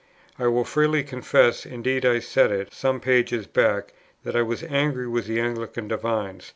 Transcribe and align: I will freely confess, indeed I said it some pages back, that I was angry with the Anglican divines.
I 0.39 0.47
will 0.47 0.63
freely 0.63 1.03
confess, 1.03 1.63
indeed 1.63 2.07
I 2.07 2.17
said 2.17 2.51
it 2.51 2.73
some 2.73 2.99
pages 2.99 3.45
back, 3.45 3.93
that 4.23 4.35
I 4.35 4.41
was 4.41 4.63
angry 4.63 5.07
with 5.07 5.27
the 5.27 5.39
Anglican 5.39 5.87
divines. 5.87 6.49